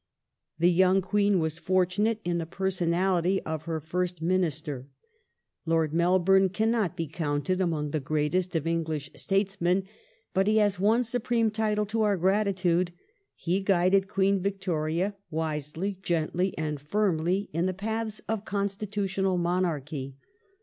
[0.57, 4.87] The young queen was fortunate in the personality of her first Lord Mel Minister.
[5.67, 9.83] Lord Melbourne cannot be counted among the gi'eatest °"'"^ of English statesmen,
[10.33, 12.93] but he has one supreme title to our grati tude:
[13.35, 20.15] he guided Queen Victoria wisely, gently, and firmly in the paths of constitutional monarchy.